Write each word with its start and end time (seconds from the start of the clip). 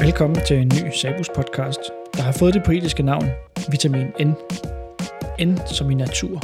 Velkommen 0.00 0.38
til 0.46 0.56
en 0.56 0.68
ny 0.68 0.90
Sabus 0.92 1.28
podcast, 1.28 1.80
der 2.16 2.22
har 2.22 2.32
fået 2.32 2.54
det 2.54 2.62
poetiske 2.64 3.02
navn 3.02 3.28
Vitamin 3.70 4.06
N. 4.20 4.30
N 5.44 5.58
som 5.66 5.90
i 5.90 5.94
natur. 5.94 6.42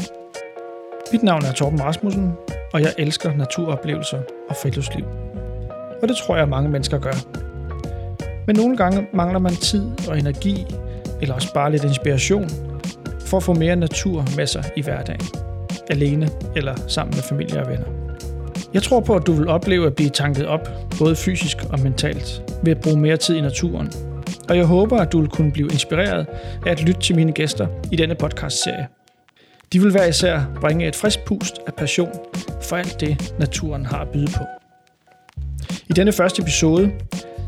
Mit 1.13 1.23
navn 1.23 1.45
er 1.45 1.53
Torben 1.53 1.83
Rasmussen, 1.83 2.33
og 2.73 2.81
jeg 2.81 2.95
elsker 2.99 3.37
naturoplevelser 3.37 4.23
og 4.49 4.57
friluftsliv. 4.57 5.05
Og 6.03 6.09
det 6.09 6.17
tror 6.17 6.37
jeg, 6.37 6.49
mange 6.49 6.71
mennesker 6.71 6.99
gør. 6.99 7.15
Men 8.47 8.57
nogle 8.57 8.77
gange 8.77 9.09
mangler 9.13 9.39
man 9.39 9.53
tid 9.53 9.91
og 10.09 10.19
energi, 10.19 10.67
eller 11.21 11.35
også 11.35 11.55
bare 11.55 11.71
lidt 11.71 11.85
inspiration, 11.85 12.72
for 13.33 13.37
at 13.37 13.43
få 13.43 13.55
mere 13.55 13.77
natur 13.77 14.25
med 14.37 14.47
sig 14.47 14.65
i 14.77 14.83
hverdagen. 14.83 15.27
Alene 15.91 16.29
eller 16.57 16.75
sammen 16.89 17.15
med 17.17 17.23
familie 17.23 17.61
og 17.61 17.71
venner. 17.71 17.87
Jeg 18.75 18.83
tror 18.83 19.01
på, 19.01 19.15
at 19.15 19.27
du 19.27 19.33
vil 19.33 19.49
opleve 19.49 19.87
at 19.87 19.95
blive 19.95 20.11
tanket 20.11 20.47
op, 20.47 20.69
både 20.99 21.17
fysisk 21.17 21.57
og 21.71 21.81
mentalt, 21.81 22.43
ved 22.63 22.73
at 22.73 22.81
bruge 22.81 23.01
mere 23.01 23.17
tid 23.17 23.37
i 23.37 23.41
naturen. 23.41 23.93
Og 24.49 24.57
jeg 24.57 24.65
håber, 24.65 24.99
at 24.99 25.13
du 25.13 25.21
vil 25.21 25.29
kunne 25.29 25.53
blive 25.53 25.69
inspireret 25.69 26.27
af 26.67 26.71
at 26.71 26.83
lytte 26.83 27.01
til 27.01 27.17
mine 27.17 27.33
gæster 27.33 27.67
i 27.93 27.97
denne 27.97 28.15
podcast-serie. 28.15 28.87
De 29.73 29.81
vil 29.81 29.91
hver 29.91 30.07
især 30.07 30.41
bringe 30.61 30.89
et 30.89 30.97
frisk 30.97 31.25
pust 31.25 31.55
af 31.67 31.75
passion 31.75 32.13
for 32.63 32.77
alt 32.77 33.01
det, 33.01 33.35
naturen 33.39 33.87
har 33.87 33.99
at 33.99 34.09
byde 34.09 34.31
på. 34.37 34.45
I 35.91 35.93
denne 35.93 36.13
første 36.13 36.43
episode 36.43 36.91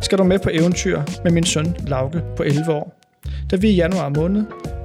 skal 0.01 0.19
du 0.19 0.25
med 0.25 0.39
på 0.39 0.51
eventyr 0.53 1.03
med 1.25 1.33
min 1.33 1.45
søn 1.45 1.77
Lauke 1.87 2.23
på 2.37 2.43
11 2.43 2.73
år, 2.73 3.01
da 3.51 3.57
vi 3.57 3.69
i 3.69 3.75
januar 3.75 4.09
måned 4.09 4.45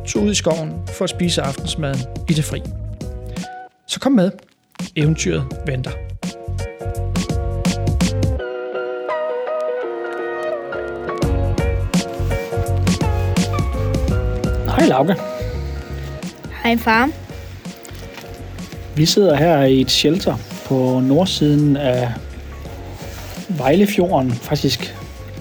tog 0.10 0.24
ud 0.24 0.32
i 0.32 0.36
skoven 0.36 0.74
for 0.88 1.04
at 1.04 1.10
spise 1.10 1.42
aftensmaden 1.42 2.00
i 2.30 2.34
det 2.34 2.46
fri. 2.46 2.62
Så 3.88 4.00
kom 4.00 4.12
med. 4.12 4.32
Eventyret 4.96 5.44
venter. 5.66 5.92
Hej 14.72 14.88
Lauke. 14.88 15.16
Hej 16.64 16.78
far. 16.78 17.10
Vi 18.96 19.06
sidder 19.06 19.36
her 19.36 19.64
i 19.64 19.82
et 19.82 19.92
shelter 19.92 20.36
på 20.66 21.00
nordsiden 21.00 21.78
af 21.78 22.12
Vejlefjorden, 23.50 24.32
faktisk 24.32 24.96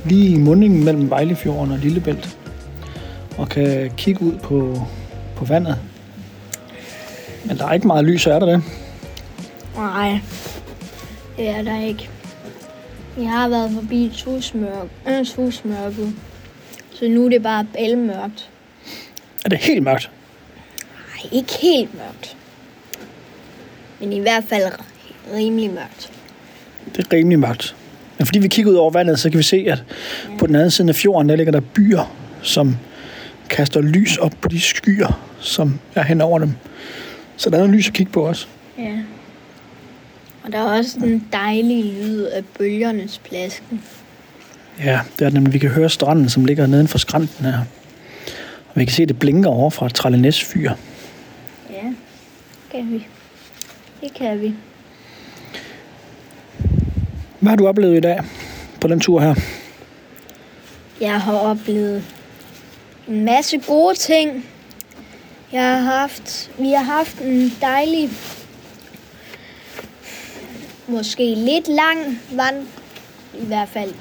lige 0.05 0.31
i 0.31 0.37
mundingen 0.37 0.85
mellem 0.85 1.11
Vejlefjorden 1.11 1.73
og 1.73 1.79
Lillebælt, 1.79 2.38
og 3.39 3.49
kan 3.49 3.91
kigge 3.97 4.23
ud 4.23 4.39
på, 4.39 4.87
på 5.37 5.45
vandet. 5.45 5.77
Men 7.45 7.59
der 7.59 7.67
er 7.67 7.73
ikke 7.73 7.87
meget 7.87 8.05
lys, 8.05 8.27
er 8.27 8.39
der 8.39 8.47
det? 8.47 8.63
Nej, 9.77 10.21
det 11.37 11.49
er 11.49 11.63
der 11.63 11.81
ikke. 11.81 12.09
Jeg 13.19 13.31
har 13.31 13.49
været 13.49 13.71
forbi 13.71 14.13
tusmørk, 14.15 14.89
øh, 15.09 15.27
så 16.93 17.09
nu 17.09 17.25
er 17.25 17.29
det 17.29 17.43
bare 17.43 17.67
bælmørkt. 17.75 18.51
Er 19.45 19.49
det 19.49 19.59
helt 19.59 19.83
mørkt? 19.83 20.11
Nej, 20.81 21.31
ikke 21.33 21.53
helt 21.63 21.95
mørkt. 21.95 22.37
Men 24.01 24.13
i 24.13 24.19
hvert 24.19 24.45
fald 24.49 24.73
rimelig 25.35 25.71
mørkt. 25.71 26.13
Det 26.97 27.07
er 27.07 27.17
rimelig 27.17 27.39
mørkt. 27.39 27.77
Men 28.19 28.27
fordi 28.27 28.39
vi 28.39 28.49
kigger 28.49 28.73
ud 28.73 28.77
over 28.77 28.91
vandet, 28.91 29.19
så 29.19 29.31
kan 29.31 29.39
vi 29.39 29.43
se, 29.43 29.67
at 29.69 29.85
på 30.39 30.47
den 30.47 30.55
anden 30.55 30.71
side 30.71 30.89
af 30.89 30.95
fjorden, 30.95 31.29
der 31.29 31.37
ligger 31.37 31.53
der 31.53 31.61
byer, 31.61 32.15
som 32.43 32.77
kaster 33.49 33.81
lys 33.81 34.17
op 34.17 34.33
på 34.41 34.49
de 34.49 34.61
skyer, 34.61 35.21
som 35.41 35.81
er 35.95 36.03
hen 36.03 36.21
over 36.21 36.39
dem. 36.39 36.53
Så 37.37 37.51
der 37.51 37.57
er 37.57 37.61
noget 37.61 37.75
lys 37.75 37.89
at 37.89 37.95
kigge 37.95 38.13
på 38.13 38.23
også. 38.23 38.47
Ja. 38.79 38.99
Og 40.45 40.53
der 40.53 40.59
er 40.59 40.79
også 40.79 40.99
den 40.99 41.29
dejlige 41.33 42.03
lyd 42.03 42.23
af 42.25 42.45
bølgernes 42.59 43.19
plasken. 43.19 43.83
Ja, 44.85 45.01
det 45.19 45.27
er 45.27 45.31
nemlig, 45.31 45.53
vi 45.53 45.59
kan 45.59 45.71
høre 45.71 45.91
stranden, 45.91 46.29
som 46.29 46.45
ligger 46.45 46.67
neden 46.67 46.89
for 46.89 46.99
skrænten 46.99 47.45
her. 47.45 47.59
Og 48.69 48.75
vi 48.75 48.85
kan 48.85 48.95
se, 48.95 49.03
at 49.03 49.09
det 49.09 49.19
blinker 49.19 49.51
over 49.51 49.71
fra 49.71 49.89
Trallenæs 49.89 50.45
fyr. 50.45 50.73
Ja, 51.71 51.93
kan 52.71 52.91
vi. 52.93 53.07
Det 54.01 54.15
kan 54.15 54.41
vi. 54.41 54.55
Hvad 57.41 57.51
har 57.51 57.57
du 57.57 57.69
oplevet 57.69 57.97
i 57.97 58.01
dag 58.01 58.21
på 58.81 58.89
den 58.89 59.01
tur 59.01 59.21
her? 59.21 59.35
Jeg 61.01 61.21
har 61.21 61.33
oplevet 61.33 62.05
en 63.09 63.25
masse 63.25 63.59
gode 63.59 63.95
ting. 63.95 64.47
Jeg 65.53 65.63
har 65.63 65.99
haft, 65.99 66.51
vi 66.59 66.73
har 66.73 66.83
haft 66.83 67.21
en 67.21 67.53
dejlig, 67.61 68.11
måske 70.87 71.35
lidt 71.35 71.69
lang 71.69 72.21
vand, 72.33 72.67
i 73.35 73.45
hvert 73.45 73.69
fald 73.69 73.95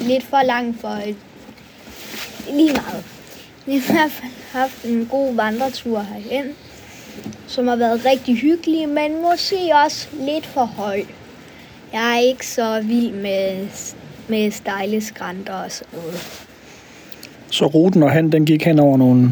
lidt 0.00 0.24
for 0.24 0.42
lang 0.42 0.80
for 0.80 0.88
et, 0.88 1.16
lige 2.50 2.72
meget. 2.72 3.04
Vi 3.66 3.72
har 3.72 3.92
i 3.92 3.92
hvert 3.92 4.12
fald 4.12 4.32
haft 4.52 4.84
en 4.84 5.06
god 5.06 5.34
vandretur 5.34 6.00
herhen, 6.00 6.56
som 7.46 7.66
har 7.66 7.76
været 7.76 8.04
rigtig 8.04 8.36
hyggelig, 8.36 8.88
men 8.88 9.22
måske 9.22 9.72
også 9.84 10.08
lidt 10.12 10.46
for 10.46 10.64
høj. 10.64 11.02
Jeg 11.92 12.14
er 12.14 12.18
ikke 12.18 12.46
så 12.46 12.80
vild 12.80 13.12
med, 13.12 13.68
med 14.28 14.50
stejle 14.50 15.00
skrænter 15.00 15.54
og 15.54 15.72
sådan 15.72 15.98
noget. 15.98 16.47
Så 17.50 17.66
ruten 17.66 18.02
og 18.02 18.12
hen, 18.12 18.32
den 18.32 18.46
gik 18.46 18.64
hen 18.64 18.78
over 18.78 18.96
nogle, 18.96 19.30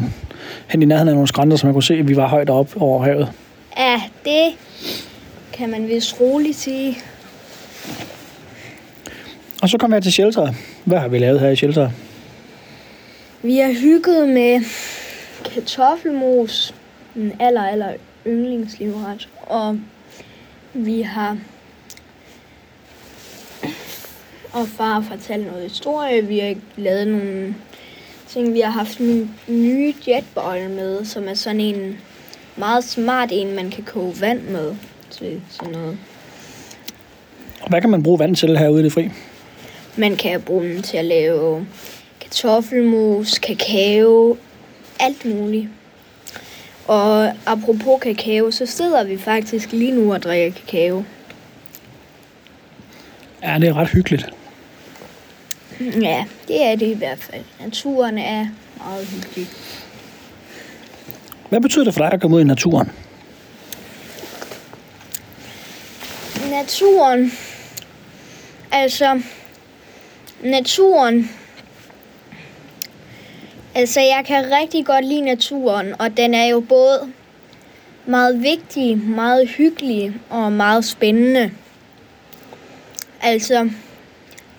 hen 0.67 0.81
i 0.81 0.85
nærheden 0.85 1.09
af 1.09 1.13
nogle 1.15 1.27
skrænter, 1.27 1.57
som 1.57 1.67
man 1.67 1.73
kunne 1.73 1.83
se, 1.83 1.93
at 1.93 2.07
vi 2.07 2.15
var 2.15 2.27
højt 2.27 2.49
op 2.49 2.81
over 2.81 3.03
havet. 3.03 3.31
Ja, 3.77 4.01
det 4.25 4.57
kan 5.53 5.69
man 5.69 5.87
vist 5.87 6.21
roligt 6.21 6.57
sige. 6.57 6.97
Og 9.61 9.69
så 9.69 9.77
kom 9.77 9.93
jeg 9.93 10.03
til 10.03 10.11
shelteret. 10.11 10.55
Hvad 10.85 10.99
har 10.99 11.07
vi 11.07 11.17
lavet 11.17 11.39
her 11.39 11.49
i 11.49 11.55
shelteret? 11.55 11.91
Vi 13.43 13.57
har 13.57 13.81
hygget 13.81 14.29
med 14.29 14.61
kartoffelmos, 15.45 16.75
den 17.13 17.33
aller, 17.39 17.63
aller 17.63 17.93
yndlingslivret. 18.27 19.29
Og 19.43 19.79
vi 20.73 21.01
har 21.01 21.37
og 24.53 24.67
far 24.67 25.01
fortalt 25.01 25.47
noget 25.47 25.63
historie. 25.63 26.25
Vi 26.25 26.39
har 26.39 26.55
lavet 26.75 27.07
nogle 27.07 27.55
ting. 28.29 28.53
Vi 28.53 28.59
har 28.59 28.71
haft 28.71 28.97
en 28.97 29.35
nye 29.47 29.93
jetboil 30.07 30.69
med, 30.69 31.05
som 31.05 31.27
er 31.27 31.33
sådan 31.33 31.61
en 31.61 31.97
meget 32.55 32.83
smart 32.83 33.29
en, 33.31 33.55
man 33.55 33.69
kan 33.69 33.83
koge 33.83 34.21
vand 34.21 34.41
med 34.41 34.75
til 35.09 35.41
sådan 35.49 35.73
noget. 35.73 35.97
Og 37.61 37.69
hvad 37.69 37.81
kan 37.81 37.89
man 37.89 38.03
bruge 38.03 38.19
vand 38.19 38.35
til 38.35 38.57
herude 38.57 38.81
i 38.81 38.83
det 38.83 38.93
fri? 38.93 39.09
Man 39.97 40.15
kan 40.15 40.41
bruge 40.41 40.63
den 40.63 40.81
til 40.81 40.97
at 40.97 41.05
lave 41.05 41.67
kartoffelmos, 42.21 43.39
kakao, 43.39 44.37
alt 44.99 45.25
muligt. 45.25 45.67
Og 46.87 47.31
apropos 47.45 48.01
kakao, 48.01 48.51
så 48.51 48.65
sidder 48.65 49.03
vi 49.03 49.17
faktisk 49.17 49.71
lige 49.71 49.91
nu 49.91 50.13
og 50.13 50.23
drikker 50.23 50.51
kakao. 50.59 51.03
Ja, 53.43 53.57
det 53.59 53.69
er 53.69 53.73
ret 53.73 53.89
hyggeligt. 53.89 54.29
Ja, 55.79 56.25
det 56.47 56.63
er 56.63 56.75
det 56.75 56.87
i 56.87 56.93
hvert 56.93 57.19
fald. 57.19 57.43
Naturen 57.59 58.17
er 58.17 58.47
meget 58.77 59.07
hyggelig. 59.07 59.47
Hvad 61.49 61.61
betyder 61.61 61.83
det 61.83 61.93
for 61.93 62.01
dig 62.01 62.13
at 62.13 62.21
komme 62.21 62.37
ud 62.37 62.41
i 62.41 62.43
naturen? 62.43 62.91
Naturen, 66.51 67.31
altså 68.71 69.21
naturen, 70.43 71.29
altså 73.75 73.99
jeg 73.99 74.23
kan 74.27 74.51
rigtig 74.51 74.85
godt 74.85 75.05
lide 75.05 75.21
naturen, 75.21 76.01
og 76.01 76.17
den 76.17 76.33
er 76.33 76.45
jo 76.45 76.59
både 76.59 76.99
meget 78.05 78.43
vigtig, 78.43 78.97
meget 78.97 79.49
hyggelig 79.49 80.13
og 80.29 80.51
meget 80.51 80.85
spændende. 80.85 81.51
Altså, 83.21 83.69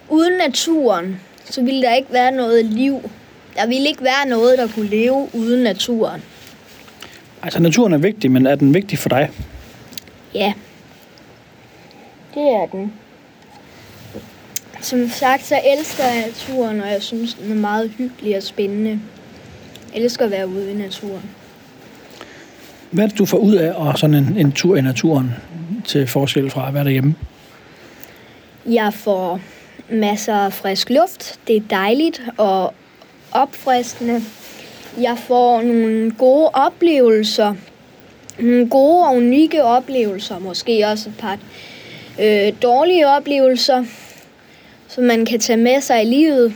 uden 0.08 0.32
naturen, 0.32 1.20
så 1.44 1.62
ville 1.62 1.82
der 1.82 1.94
ikke 1.94 2.12
være 2.12 2.32
noget 2.32 2.64
liv. 2.64 3.10
Der 3.56 3.66
ville 3.66 3.88
ikke 3.88 4.05
være 4.05 4.28
noget, 4.28 4.58
der 4.58 4.69
kunne 4.69 4.88
leve 4.88 5.28
uden 5.32 5.62
naturen. 5.62 6.22
Altså, 7.43 7.62
naturen 7.62 7.93
er 7.93 7.99
vigtig, 7.99 8.31
men 8.31 8.46
er 8.46 8.55
den 8.55 8.75
vigtig 8.75 8.99
for 8.99 9.08
dig? 9.08 9.31
Ja, 10.34 10.52
det 12.34 12.43
er 12.43 12.66
den. 12.66 12.93
Som 14.81 15.08
sagt, 15.08 15.44
så 15.44 15.60
elsker 15.76 16.05
jeg 16.05 16.25
naturen, 16.26 16.81
og 16.81 16.88
jeg 16.88 17.02
synes, 17.02 17.34
den 17.34 17.52
er 17.52 17.56
meget 17.56 17.90
hyggelig 17.99 18.37
og 18.37 18.43
spændende. 18.43 19.00
Jeg 19.94 20.02
elsker 20.02 20.25
at 20.25 20.31
være 20.31 20.49
ude 20.49 20.70
i 20.70 20.75
naturen. 20.75 21.31
Hvad 22.90 23.04
er 23.04 23.08
det, 23.08 23.19
du 23.19 23.26
får 23.26 23.38
ud 23.38 23.54
af 23.54 23.72
og 23.72 23.99
sådan 23.99 24.14
en, 24.14 24.37
en 24.37 24.52
tur 24.52 24.76
i 24.76 24.81
naturen 24.81 25.34
til 25.84 26.06
forskel 26.06 26.50
fra 26.50 26.69
at 26.69 26.75
være 26.75 26.84
derhjemme? 26.84 27.14
Jeg 28.66 28.94
får 28.94 29.40
masser 29.90 30.35
af 30.35 30.52
frisk 30.52 30.90
luft. 30.90 31.40
Det 31.46 31.56
er 31.56 31.61
dejligt 31.70 32.23
og 32.37 32.75
opfriskende. 33.32 34.23
jeg 35.00 35.19
får 35.19 35.62
nogle 35.62 36.11
gode 36.11 36.49
oplevelser. 36.49 37.55
Nogle 38.38 38.70
gode 38.70 39.06
og 39.06 39.17
unikke 39.17 39.64
oplevelser. 39.64 40.38
Måske 40.38 40.87
også 40.87 41.08
et 41.08 41.14
par 41.19 41.38
øh, 42.20 42.52
dårlige 42.62 43.08
oplevelser, 43.08 43.85
som 44.88 45.05
man 45.05 45.26
kan 45.26 45.40
tage 45.40 45.56
med 45.56 45.81
sig 45.81 46.02
i 46.02 46.06
livet. 46.06 46.55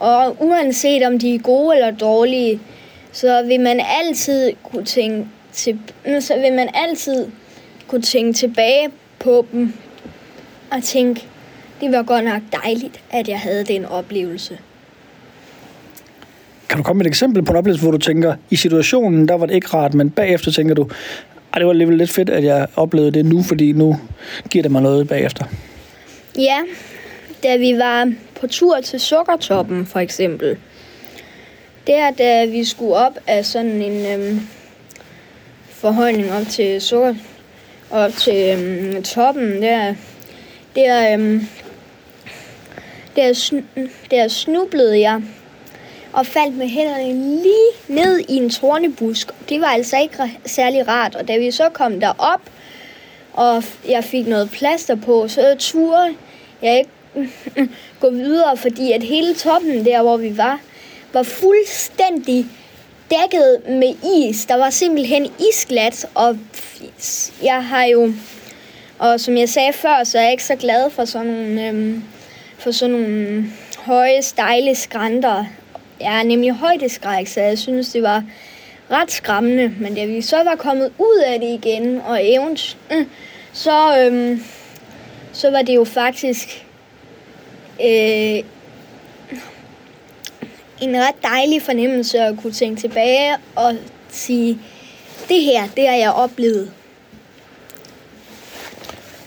Og 0.00 0.36
uanset 0.40 1.02
om 1.02 1.18
de 1.18 1.34
er 1.34 1.38
gode 1.38 1.76
eller 1.76 1.90
dårlige, 1.90 2.60
så 3.12 3.42
vil 3.42 3.60
man 3.60 3.80
altid 4.02 4.52
kunne 4.62 4.84
tænke, 4.84 5.28
til, 5.52 5.78
så 6.20 6.34
vil 6.34 6.52
man 6.52 6.68
altid 6.74 7.26
kunne 7.88 8.02
tænke 8.02 8.32
tilbage 8.32 8.90
på 9.18 9.46
dem 9.52 9.72
og 10.70 10.82
tænke, 10.82 11.26
det 11.80 11.92
var 11.92 12.02
godt 12.02 12.24
nok 12.24 12.42
dejligt, 12.62 13.00
at 13.10 13.28
jeg 13.28 13.40
havde 13.40 13.64
den 13.64 13.84
oplevelse. 13.84 14.58
Kan 16.68 16.76
du 16.78 16.82
komme 16.82 16.98
med 16.98 17.06
et 17.06 17.10
eksempel 17.10 17.42
på 17.42 17.52
en 17.52 17.58
oplevelse, 17.58 17.82
hvor 17.82 17.92
du 17.92 17.98
tænker, 17.98 18.34
i 18.50 18.56
situationen, 18.56 19.28
der 19.28 19.34
var 19.34 19.46
det 19.46 19.54
ikke 19.54 19.68
rart, 19.68 19.94
men 19.94 20.10
bagefter 20.10 20.50
tænker 20.50 20.74
du, 20.74 20.82
at 21.52 21.58
det 21.58 21.64
var 21.64 21.70
alligevel 21.70 21.98
lidt 21.98 22.10
fedt, 22.10 22.30
at 22.30 22.44
jeg 22.44 22.66
oplevede 22.76 23.10
det 23.10 23.24
nu, 23.24 23.42
fordi 23.42 23.72
nu 23.72 23.96
giver 24.50 24.62
det 24.62 24.72
mig 24.72 24.82
noget 24.82 25.08
bagefter? 25.08 25.44
Ja, 26.38 26.58
da 27.42 27.56
vi 27.56 27.78
var 27.78 28.12
på 28.40 28.46
tur 28.46 28.80
til 28.80 29.00
Sukkertoppen, 29.00 29.86
for 29.86 29.98
eksempel. 29.98 30.56
Der, 31.86 32.10
da 32.10 32.44
vi 32.44 32.64
skulle 32.64 32.94
op 32.94 33.18
af 33.26 33.44
sådan 33.44 33.82
en 33.82 34.20
øhm, 34.20 34.40
forhøjning 35.68 36.32
op 36.32 36.46
til 36.50 36.80
sukker, 36.80 37.14
op 37.90 38.12
til 38.12 38.58
øhm, 38.58 39.02
toppen, 39.02 39.62
der, 39.62 39.94
der, 40.76 41.12
øhm, 41.12 41.48
der, 43.16 43.30
sn- 43.32 43.90
der 44.10 44.28
snublede 44.28 45.00
jeg 45.00 45.22
og 46.12 46.26
faldt 46.26 46.56
med 46.56 46.68
hænderne 46.68 47.42
lige 47.42 47.70
ned 47.88 48.18
i 48.28 48.36
en 48.36 48.50
tornebusk. 48.50 49.30
Det 49.48 49.60
var 49.60 49.66
altså 49.66 49.96
ikke 49.98 50.16
særlig 50.46 50.88
rart, 50.88 51.14
og 51.14 51.28
da 51.28 51.36
vi 51.38 51.50
så 51.50 51.68
kom 51.68 52.00
derop, 52.00 52.40
og 53.32 53.64
jeg 53.88 54.04
fik 54.04 54.26
noget 54.26 54.50
plaster 54.50 54.94
på, 54.94 55.28
så 55.28 55.56
turde 55.58 56.14
jeg 56.62 56.78
ikke 56.78 56.90
gå 58.00 58.10
videre, 58.10 58.56
fordi 58.56 58.92
at 58.92 59.02
hele 59.02 59.34
toppen 59.34 59.84
der, 59.84 60.02
hvor 60.02 60.16
vi 60.16 60.36
var, 60.36 60.60
var 61.12 61.22
fuldstændig 61.22 62.46
dækket 63.10 63.60
med 63.68 63.94
is. 64.18 64.46
Der 64.46 64.56
var 64.56 64.70
simpelthen 64.70 65.26
isglat, 65.50 66.06
og 66.14 66.38
jeg 67.42 67.64
har 67.64 67.84
jo, 67.84 68.12
og 68.98 69.20
som 69.20 69.36
jeg 69.36 69.48
sagde 69.48 69.72
før, 69.72 70.04
så 70.04 70.18
er 70.18 70.22
jeg 70.22 70.32
ikke 70.32 70.44
så 70.44 70.56
glad 70.56 70.90
for 70.90 71.04
sådan 71.04 71.26
nogle, 71.26 71.68
øhm, 71.68 72.04
for 72.58 72.70
sådan 72.70 72.96
nogle 72.96 73.44
høje, 73.78 74.22
stejle 74.22 74.74
skrænter. 74.74 75.44
Jeg 76.00 76.18
er 76.18 76.22
nemlig 76.22 76.52
højdeskræk, 76.52 77.26
så 77.26 77.40
jeg 77.40 77.58
synes, 77.58 77.88
det 77.88 78.02
var 78.02 78.24
ret 78.90 79.10
skræmmende. 79.12 79.72
Men 79.80 79.94
da 79.94 80.04
vi 80.04 80.20
så 80.20 80.36
var 80.44 80.54
kommet 80.54 80.92
ud 80.98 81.22
af 81.26 81.40
det 81.40 81.64
igen, 81.64 82.00
og 82.06 82.18
event, 82.22 82.76
mm, 82.90 83.06
så, 83.52 83.98
øhm, 83.98 84.42
så 85.32 85.50
var 85.50 85.62
det 85.62 85.74
jo 85.74 85.84
faktisk 85.84 86.66
øh, 87.80 88.42
en 90.80 90.96
ret 90.96 91.22
dejlig 91.22 91.62
fornemmelse 91.62 92.18
at 92.18 92.34
kunne 92.42 92.52
tænke 92.52 92.80
tilbage 92.80 93.36
og 93.56 93.74
sige, 94.08 94.58
det 95.28 95.42
her, 95.42 95.62
det 95.76 95.88
har 95.88 95.96
jeg 95.96 96.12
oplevet. 96.12 96.70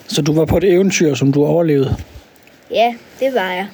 Så 0.08 0.22
du 0.22 0.34
var 0.34 0.46
på 0.46 0.58
et 0.58 0.64
eventyr, 0.64 1.16
som 1.16 1.34
du 1.34 1.46
overlevede? 1.46 1.98
Ja, 2.72 2.96
det 3.20 3.34
var 3.34 3.52
jeg. 3.52 3.68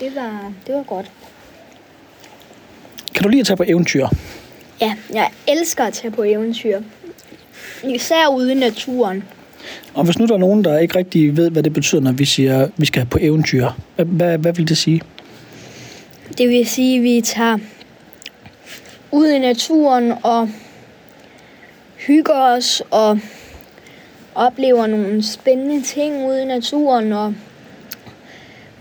Det 0.00 0.14
var, 0.14 0.52
det 0.66 0.74
var 0.74 0.82
godt. 0.82 1.10
Kan 3.14 3.22
du 3.22 3.28
lide 3.28 3.40
at 3.40 3.46
tage 3.46 3.56
på 3.56 3.64
eventyr? 3.66 4.06
Ja, 4.80 4.94
jeg 5.12 5.30
elsker 5.48 5.84
at 5.84 5.92
tage 5.92 6.10
på 6.10 6.22
eventyr. 6.22 6.80
Især 7.84 8.26
ude 8.28 8.52
i 8.52 8.54
naturen. 8.54 9.24
Og 9.94 10.04
hvis 10.04 10.18
nu 10.18 10.26
der 10.26 10.34
er 10.34 10.38
nogen, 10.38 10.64
der 10.64 10.78
ikke 10.78 10.98
rigtig 10.98 11.36
ved, 11.36 11.50
hvad 11.50 11.62
det 11.62 11.72
betyder, 11.72 12.00
når 12.00 12.12
vi 12.12 12.24
siger, 12.24 12.62
at 12.62 12.70
vi 12.76 12.86
skal 12.86 13.06
på 13.06 13.18
eventyr, 13.20 13.68
hvad, 13.96 14.04
hvad, 14.04 14.38
hvad 14.38 14.52
vil 14.52 14.68
det 14.68 14.78
sige? 14.78 15.02
Det 16.38 16.48
vil 16.48 16.66
sige, 16.66 16.96
at 16.96 17.02
vi 17.02 17.20
tager 17.20 17.58
ud 19.10 19.28
i 19.28 19.38
naturen 19.38 20.12
og 20.22 20.48
hygger 21.96 22.34
os 22.34 22.82
og 22.90 23.18
oplever 24.34 24.86
nogle 24.86 25.22
spændende 25.22 25.82
ting 25.82 26.26
ude 26.26 26.42
i 26.42 26.44
naturen 26.44 27.12
og 27.12 27.34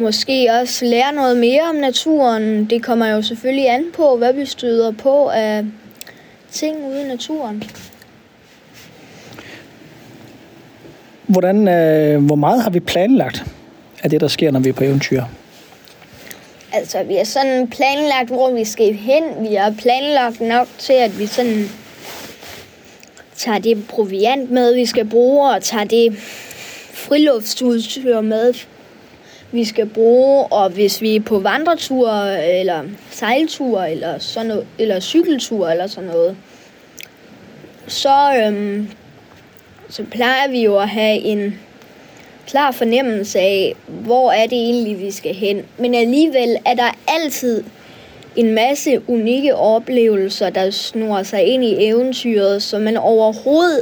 måske 0.01 0.49
også 0.61 0.85
lærer 0.85 1.11
noget 1.11 1.37
mere 1.37 1.61
om 1.61 1.75
naturen. 1.75 2.65
Det 2.65 2.83
kommer 2.83 3.07
jo 3.07 3.21
selvfølgelig 3.21 3.69
an 3.69 3.83
på, 3.93 4.17
hvad 4.17 4.33
vi 4.33 4.45
støder 4.45 4.91
på 4.91 5.29
af 5.29 5.65
ting 6.51 6.85
ude 6.85 7.01
i 7.01 7.07
naturen. 7.07 7.63
Hvordan, 11.27 11.67
øh, 11.67 12.25
hvor 12.25 12.35
meget 12.35 12.63
har 12.63 12.69
vi 12.69 12.79
planlagt 12.79 13.43
af 14.03 14.09
det, 14.09 14.21
der 14.21 14.27
sker, 14.27 14.51
når 14.51 14.59
vi 14.59 14.69
er 14.69 14.73
på 14.73 14.83
eventyr? 14.83 15.23
Altså, 16.73 17.03
vi 17.03 17.15
har 17.15 17.23
sådan 17.23 17.67
planlagt, 17.67 18.29
hvor 18.29 18.51
vi 18.51 18.65
skal 18.65 18.93
hen. 18.93 19.23
Vi 19.49 19.55
har 19.55 19.75
planlagt 19.77 20.41
nok 20.41 20.67
til, 20.77 20.93
at 20.93 21.19
vi 21.19 21.25
sådan 21.25 21.69
tager 23.35 23.59
det 23.59 23.87
proviant 23.87 24.51
med, 24.51 24.75
vi 24.75 24.85
skal 24.85 25.05
bruge, 25.05 25.49
og 25.49 25.63
tager 25.63 25.83
det 25.83 26.17
friluftsudstyr 26.93 28.21
med, 28.21 28.53
vi 29.51 29.65
skal 29.65 29.85
bruge, 29.85 30.45
og 30.45 30.69
hvis 30.69 31.01
vi 31.01 31.15
er 31.15 31.19
på 31.19 31.39
vandretur, 31.39 32.11
eller 32.33 32.83
sejltur, 33.09 33.81
eller, 33.83 34.19
sådan 34.19 34.47
noget, 34.47 34.67
eller 34.79 34.99
cykeltur, 34.99 35.69
eller 35.69 35.87
sådan 35.87 36.09
noget, 36.09 36.37
så, 37.87 38.43
øhm, 38.45 38.89
så 39.89 40.03
plejer 40.03 40.49
vi 40.49 40.63
jo 40.63 40.79
at 40.79 40.89
have 40.89 41.17
en 41.17 41.59
klar 42.47 42.71
fornemmelse 42.71 43.39
af, 43.39 43.75
hvor 43.87 44.31
er 44.31 44.47
det 44.47 44.57
egentlig, 44.57 44.99
vi 44.99 45.11
skal 45.11 45.35
hen. 45.35 45.65
Men 45.77 45.95
alligevel 45.95 46.57
er 46.65 46.73
der 46.73 46.97
altid 47.07 47.63
en 48.35 48.53
masse 48.53 49.01
unikke 49.07 49.55
oplevelser, 49.55 50.49
der 50.49 50.69
snor 50.69 51.23
sig 51.23 51.43
ind 51.43 51.63
i 51.63 51.85
eventyret, 51.85 52.63
som 52.63 52.81
man 52.81 52.97
overhovedet 52.97 53.81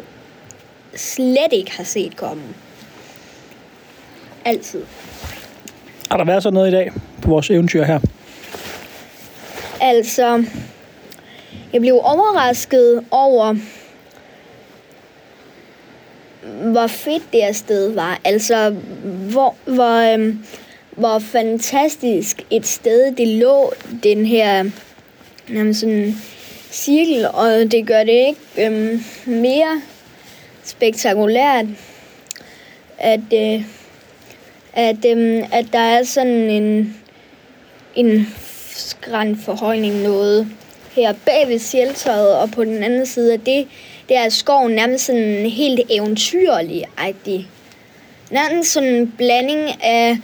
slet 0.96 1.54
ikke 1.54 1.72
har 1.72 1.84
set 1.84 2.16
komme. 2.16 2.44
Altid. 4.46 4.82
Har 6.12 6.18
der 6.18 6.26
været 6.26 6.44
sådan 6.44 6.54
noget 6.54 6.68
i 6.68 6.72
dag 6.72 6.92
på 7.22 7.30
vores 7.30 7.50
eventyr 7.50 7.84
her? 7.84 8.00
Altså, 9.82 10.44
jeg 11.74 11.82
blev 11.82 11.94
overrasket 11.94 13.06
over, 13.12 13.56
hvor 16.72 16.88
fedt 16.88 17.24
det 17.34 17.42
her 17.42 17.52
sted 17.52 17.94
var. 17.94 18.20
Altså, 18.24 18.76
hvor, 19.32 19.56
hvor, 19.66 20.14
øhm, 20.14 20.46
hvor 20.92 21.20
fantastisk 21.20 22.42
et 22.50 22.68
sted 22.68 23.16
det 23.16 23.28
lå, 23.28 23.74
den 24.04 24.26
her 24.26 24.70
jamen 25.50 25.74
sådan, 25.74 26.16
cirkel, 26.72 27.28
og 27.34 27.50
det 27.50 27.88
gør 27.88 28.04
det 28.04 28.28
ikke 28.28 28.40
øhm, 28.58 29.04
mere 29.26 29.82
spektakulært, 30.64 31.66
at, 32.98 33.34
øh, 33.34 33.64
at, 34.74 35.06
øhm, 35.06 35.44
at 35.52 35.66
der 35.74 35.80
er 35.80 36.04
sådan 36.04 36.50
en, 36.50 36.98
en 37.96 38.28
skrændforhøjning 38.72 40.02
noget 40.02 40.48
her 40.92 41.14
bag 41.26 41.48
ved 41.48 41.60
sjeltøjet, 41.60 42.36
og 42.36 42.52
på 42.52 42.64
den 42.64 42.84
anden 42.84 43.06
side 43.06 43.34
af 43.34 43.40
det, 43.40 43.68
det 44.10 44.18
er 44.18 44.30
skoven 44.30 44.72
nærmest 44.72 45.06
sådan 45.06 45.46
helt 45.46 45.80
eventyrlig-agtig. 45.90 47.48
Nærmest 48.32 48.72
sådan 48.72 48.96
en 48.96 49.14
blanding 49.18 49.84
af, 49.84 50.18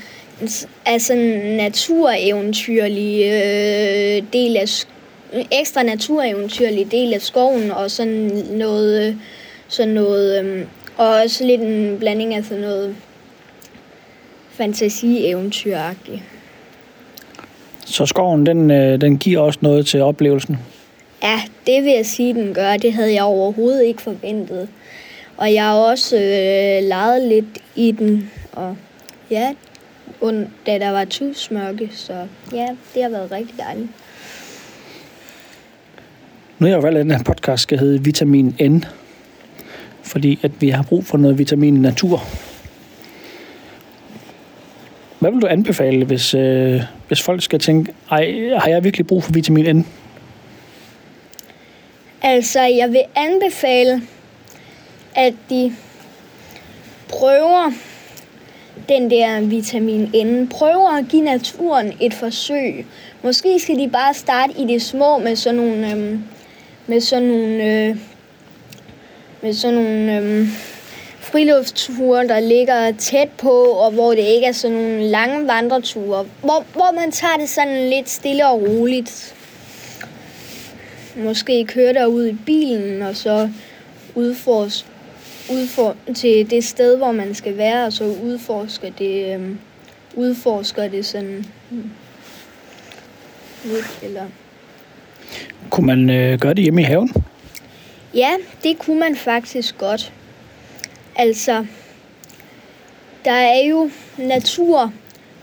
af 0.86 1.02
sådan 1.02 1.56
natureventyrlig 1.58 3.26
øh, 3.26 4.24
del 4.34 4.58
af 4.58 4.86
ekstra 5.52 5.84
natureventyrlig 5.84 6.92
del 6.92 7.14
af 7.14 7.22
skoven 7.22 7.72
og 7.72 7.92
sådan 7.92 8.44
noget 8.52 9.08
øh, 9.08 9.16
sådan 9.68 9.94
noget 9.94 10.46
øh, 10.46 10.66
og 10.98 11.08
også 11.08 11.46
lidt 11.46 11.62
en 11.62 11.98
blanding 12.00 12.36
af 12.36 12.44
sådan 12.44 12.64
noget 12.64 12.96
fantasi-eventyragtigt. 14.58 16.22
Så 17.86 18.06
skoven, 18.06 18.46
den, 18.46 18.72
øh, 18.72 19.02
den 19.02 19.18
giver 19.18 19.40
også 19.40 19.60
noget 19.62 19.86
til 19.86 20.02
oplevelsen? 20.02 20.58
Ja, 21.24 21.42
det 21.68 21.84
vil 21.84 21.92
jeg 21.92 22.06
sige, 22.06 22.34
den 22.34 22.54
gør. 22.54 22.78
Det 22.78 22.94
havde 22.94 23.14
jeg 23.14 23.24
overhovedet 23.24 23.84
ikke 23.84 24.02
forventet. 24.02 24.68
Og 25.38 25.54
jeg 25.54 25.64
har 25.64 25.74
også 25.74 26.16
øh, 26.16 26.88
leget 26.88 27.28
lidt 27.28 27.46
i 27.76 27.92
den, 27.92 28.32
og 28.54 28.78
ja, 29.32 29.54
und, 30.22 30.48
da 30.66 30.80
der 30.80 30.90
var 30.90 31.06
tusmørke, 31.06 31.90
så 31.94 32.14
ja, 32.54 32.68
det 32.94 33.04
har 33.04 33.10
været 33.10 33.32
rigtig 33.32 33.58
dejligt. 33.58 33.90
Nu 36.60 36.66
har 36.66 36.68
jeg 36.68 36.76
jo 36.76 36.82
valgt, 36.82 36.98
at 36.98 37.04
den 37.04 37.12
her 37.12 37.24
podcast 37.24 37.64
skal 37.64 37.80
hedde 37.80 38.04
Vitamin 38.04 38.56
N, 38.62 38.86
fordi 40.04 40.40
at 40.44 40.52
vi 40.60 40.70
har 40.70 40.84
brug 40.84 41.06
for 41.06 41.18
noget 41.18 41.38
vitamin 41.38 41.74
natur. 41.74 42.22
Hvad 45.26 45.34
vil 45.34 45.42
du 45.42 45.48
anbefale, 45.48 46.06
hvis, 46.06 46.34
øh, 46.34 46.82
hvis 47.08 47.22
folk 47.22 47.44
skal 47.44 47.60
tænke, 47.60 47.94
ej, 48.12 48.50
har 48.58 48.68
jeg 48.68 48.84
virkelig 48.84 49.08
brug 49.08 49.24
for 49.24 49.32
vitamin 49.32 49.76
N? 49.76 49.88
Altså, 52.22 52.62
jeg 52.62 52.92
vil 52.92 53.02
anbefale, 53.16 54.02
at 55.16 55.34
de 55.50 55.76
prøver 57.10 57.72
den 58.90 59.12
der 59.12 59.42
vitamin 59.42 60.02
N. 60.26 60.48
Prøver 60.48 60.98
at 60.98 61.06
give 61.10 61.22
naturen 61.22 61.94
et 62.02 62.14
forsøg. 62.14 62.86
Måske 63.24 63.60
skal 63.60 63.76
de 63.80 63.90
bare 63.90 64.14
starte 64.14 64.54
i 64.60 64.66
det 64.68 64.82
små 64.82 65.18
med 65.18 65.36
sådan 65.36 65.60
nogle, 65.60 65.92
Øh, 65.96 66.20
med 66.88 67.02
sådan 67.02 67.28
nogle, 67.28 67.64
øh, 67.64 67.98
med 69.42 69.54
sådan 69.54 69.76
nogle 69.76 70.18
Øh, 70.18 70.48
friluftsture, 71.36 72.28
der 72.28 72.40
ligger 72.40 72.92
tæt 72.92 73.30
på, 73.38 73.64
og 73.64 73.92
hvor 73.92 74.12
det 74.12 74.20
ikke 74.20 74.46
er 74.46 74.52
sådan 74.52 74.78
nogle 74.78 75.08
lange 75.08 75.48
vandreture, 75.48 76.26
hvor, 76.42 76.66
hvor 76.74 76.96
man 76.96 77.12
tager 77.12 77.38
det 77.38 77.50
sådan 77.50 77.90
lidt 77.90 78.10
stille 78.10 78.48
og 78.48 78.62
roligt. 78.62 79.36
Måske 81.16 81.66
køre 81.66 81.94
derud 81.94 82.28
i 82.28 82.38
bilen, 82.46 83.02
og 83.02 83.16
så 83.16 83.50
udforske 84.16 84.88
udfor, 85.52 85.96
til 86.16 86.50
det 86.50 86.64
sted, 86.64 86.98
hvor 86.98 87.12
man 87.12 87.36
skal 87.36 87.58
være, 87.58 87.86
og 87.86 87.94
så 87.94 88.04
udforsker 88.24 88.90
det, 88.90 89.34
øhm, 89.34 89.60
udforsker 90.14 90.88
det 90.88 91.06
sådan 91.06 91.46
lidt, 93.64 94.00
eller... 94.04 94.24
Kunne 95.70 95.88
man 95.88 96.10
øh, 96.10 96.40
gøre 96.40 96.54
det 96.54 96.64
hjemme 96.64 96.82
i 96.82 96.86
haven? 96.86 97.14
Ja, 98.14 98.32
det 98.64 98.80
kunne 98.80 99.00
man 99.00 99.16
faktisk 99.16 99.78
godt. 99.78 100.14
Altså, 101.16 101.66
der 103.26 103.32
er 103.32 103.64
jo 103.70 103.92
natur 104.18 104.94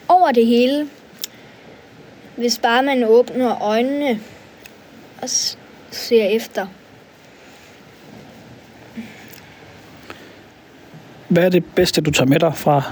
over 0.09 0.33
det 0.33 0.47
hele, 0.47 0.89
hvis 2.37 2.59
bare 2.59 2.83
man 2.83 3.05
åbner 3.05 3.63
øjnene 3.63 4.21
og 5.23 5.29
ser 5.91 6.25
efter. 6.25 6.67
Hvad 11.29 11.45
er 11.45 11.49
det 11.49 11.65
bedste, 11.65 12.01
du 12.01 12.11
tager 12.11 12.29
med 12.29 12.41
dig 12.41 12.55
fra 12.57 12.83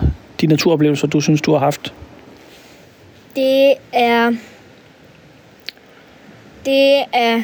de 0.40 0.46
naturoplevelser, 0.46 1.06
du 1.06 1.20
synes, 1.20 1.42
du 1.42 1.52
har 1.52 1.58
haft? 1.58 1.94
Det 3.36 3.74
er... 3.92 4.32
Det 6.64 7.04
er 7.12 7.42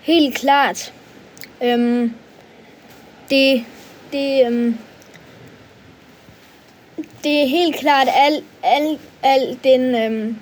helt 0.00 0.34
klart... 0.34 0.92
Øhm, 1.62 2.14
det, 3.30 3.64
det, 4.12 4.46
øhm, 4.46 4.78
det 7.24 7.42
er 7.42 7.46
helt 7.46 7.76
klart 7.76 8.08
al, 8.16 8.42
al, 8.62 8.98
al 9.22 9.58
den 9.64 9.94
øhm, 9.94 10.36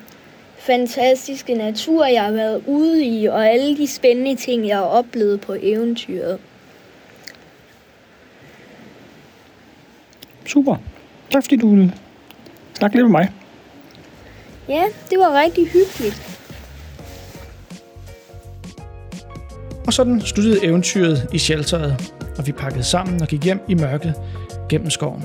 fantastiske 0.57 1.53
natur, 1.53 2.05
jeg 2.05 2.23
har 2.23 2.31
været 2.31 2.63
ude 2.67 3.05
i, 3.05 3.25
og 3.25 3.49
alle 3.49 3.77
de 3.77 3.87
spændende 3.87 4.35
ting, 4.35 4.67
jeg 4.67 4.77
har 4.77 4.83
oplevet 4.83 5.41
på 5.41 5.55
eventyret. 5.61 6.39
Super. 10.45 10.75
Tak 11.31 11.43
fordi 11.43 11.55
du 11.55 11.69
ville 11.69 11.93
snakke 12.77 12.97
lidt 12.97 13.05
med 13.05 13.11
mig. 13.11 13.31
Ja, 14.69 14.83
det 15.09 15.19
var 15.19 15.41
rigtig 15.41 15.67
hyggeligt. 15.67 16.39
Og 19.87 19.93
sådan 19.93 20.21
sluttede 20.21 20.65
eventyret 20.65 21.29
i 21.33 21.37
shelteret, 21.37 22.13
og 22.37 22.47
vi 22.47 22.51
pakkede 22.51 22.83
sammen 22.83 23.21
og 23.21 23.27
gik 23.27 23.43
hjem 23.43 23.61
i 23.67 23.73
mørket 23.73 24.13
gennem 24.69 24.89
skoven. 24.89 25.23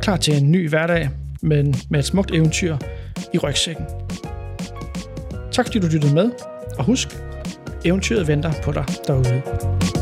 Klar 0.00 0.16
til 0.16 0.36
en 0.36 0.52
ny 0.52 0.68
hverdag, 0.68 1.10
men 1.42 1.74
med 1.90 1.98
et 1.98 2.04
smukt 2.04 2.30
eventyr 2.34 2.76
i 3.34 3.38
rygsækken. 3.38 3.84
Tak 5.52 5.66
fordi 5.66 5.78
du 5.78 5.86
lyttede 5.86 6.14
med, 6.14 6.30
og 6.78 6.84
husk, 6.84 7.08
eventyret 7.84 8.28
venter 8.28 8.52
på 8.62 8.72
dig 8.72 8.84
derude. 9.06 9.95